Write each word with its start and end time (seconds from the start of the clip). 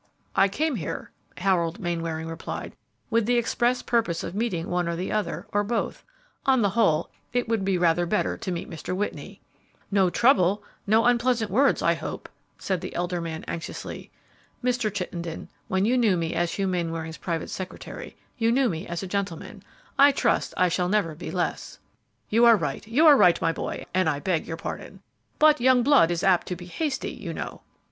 "I 0.35 0.47
came 0.47 0.77
here," 0.77 1.11
Harold 1.37 1.79
Mainwaring 1.79 2.25
replied, 2.27 2.75
"with 3.11 3.27
the 3.27 3.37
express 3.37 3.83
purpose 3.83 4.23
of 4.23 4.33
meeting 4.33 4.67
one 4.67 4.87
or 4.87 4.95
the 4.95 5.11
other, 5.11 5.45
or 5.53 5.63
both; 5.63 6.03
on 6.43 6.63
the 6.63 6.71
whole, 6.71 7.11
it 7.33 7.47
will 7.47 7.57
be 7.59 7.77
rather 7.77 8.07
better 8.07 8.35
to 8.35 8.51
meet 8.51 8.67
Mr. 8.67 8.95
Whitney." 8.95 9.41
"No 9.91 10.09
trouble, 10.09 10.63
no 10.87 11.05
unpleasant 11.05 11.51
words, 11.51 11.83
I 11.83 11.93
hope?" 11.93 12.29
said 12.57 12.81
the 12.81 12.95
elder 12.95 13.21
man, 13.21 13.45
anxiously. 13.47 14.09
"Mr. 14.63 14.91
Chittenden, 14.91 15.49
when 15.67 15.85
you 15.85 15.95
knew 15.99 16.17
me 16.17 16.33
as 16.33 16.53
Hugh 16.53 16.67
Mainwaring's 16.67 17.17
private 17.17 17.51
secretary, 17.51 18.15
you 18.39 18.51
knew 18.51 18.69
me 18.69 18.87
as 18.87 19.03
a 19.03 19.07
gentleman; 19.07 19.61
I 19.99 20.11
trust 20.13 20.55
I 20.57 20.67
shall 20.67 20.89
never 20.89 21.13
be 21.13 21.29
less." 21.29 21.77
"You 22.27 22.45
are 22.45 22.57
right, 22.57 22.87
you 22.87 23.05
are 23.05 23.15
right, 23.15 23.39
my 23.39 23.51
boy, 23.51 23.85
and 23.93 24.09
I 24.09 24.19
beg 24.19 24.47
your 24.47 24.57
pardon; 24.57 25.03
but 25.37 25.61
young 25.61 25.83
blood 25.83 26.09
is 26.09 26.23
apt 26.23 26.47
to 26.47 26.55
be 26.55 26.65
hasty, 26.65 27.11
you 27.11 27.35
know." 27.35 27.61